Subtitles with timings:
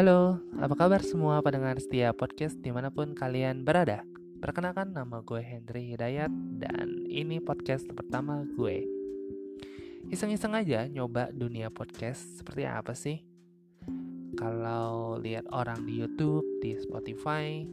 [0.00, 4.00] Halo, apa kabar semua pendengar setia podcast di mana pun kalian berada?
[4.40, 8.88] Perkenalkan nama gue Hendry Hidayat dan ini podcast pertama gue.
[10.08, 13.20] Iseng-iseng aja nyoba dunia podcast seperti apa sih?
[14.40, 17.68] Kalau lihat orang di YouTube, di Spotify,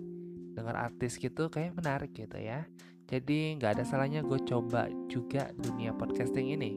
[0.52, 2.68] dengar artis gitu kayak menarik gitu ya.
[3.08, 6.76] Jadi nggak ada salahnya gue coba juga dunia podcasting ini.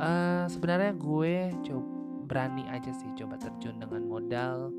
[0.00, 2.01] Uh, sebenarnya gue coba
[2.32, 4.72] berani aja sih coba terjun dengan modal.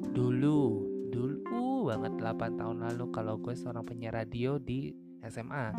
[0.00, 4.96] Dulu dulu banget 8 tahun lalu kalau gue seorang penyiar radio di
[5.28, 5.70] SMA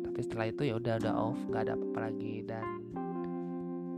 [0.00, 2.34] tapi setelah itu ya udah udah off nggak ada apa-apa lagi.
[2.48, 2.66] Dan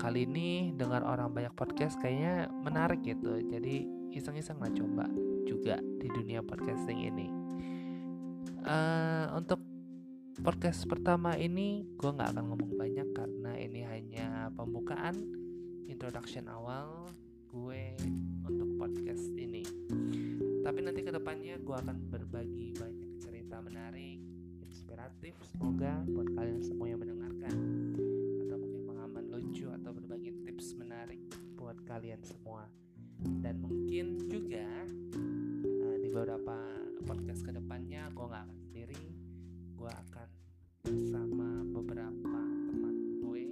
[0.02, 3.38] kali ini dengar orang banyak podcast kayaknya menarik gitu.
[3.38, 5.06] Jadi iseng-iseng lah coba
[5.46, 7.30] juga di dunia podcasting ini.
[8.66, 9.62] Uh, untuk
[10.43, 15.41] podcast pertama ini gue nggak akan ngomong banyak karena ini hanya pembukaan
[15.91, 17.11] introduction awal
[17.52, 17.95] gue
[18.49, 19.61] untuk podcast ini.
[20.63, 24.19] Tapi nanti ke depannya gue akan berbagi banyak cerita menarik,
[24.65, 27.57] inspiratif, semoga buat kalian semua yang mendengarkan
[28.47, 31.21] atau mungkin pengalaman lucu atau berbagi tips menarik
[31.59, 32.65] buat kalian semua.
[33.23, 34.66] Dan mungkin juga
[35.63, 36.57] uh, di beberapa
[37.05, 39.05] podcast ke depannya gue nggak akan sendiri,
[39.77, 40.29] gue akan
[40.83, 43.43] bersama beberapa teman gue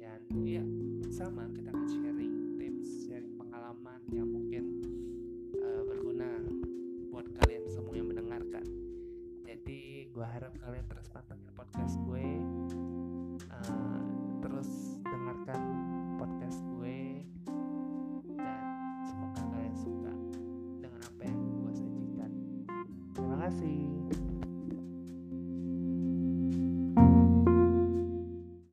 [0.00, 0.77] yang ya
[1.18, 4.86] sama kita akan sharing tips sharing pengalaman yang mungkin
[5.58, 6.30] uh, berguna
[7.10, 8.62] buat kalian semua yang mendengarkan.
[9.42, 12.26] Jadi gue harap kalian terus pantengin podcast gue
[13.50, 14.02] uh,
[14.46, 14.70] terus
[15.02, 15.62] dengarkan
[16.22, 17.26] podcast gue
[18.38, 18.62] dan
[19.10, 20.14] semoga kalian suka
[20.78, 22.30] dengan apa yang gue sajikan.
[23.10, 23.78] Terima kasih